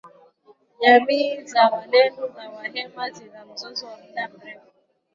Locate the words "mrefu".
4.37-4.67